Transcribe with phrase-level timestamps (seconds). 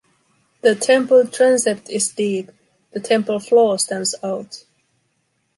[0.61, 2.49] The temple transept is deep,
[2.89, 4.65] the temple floor stands out.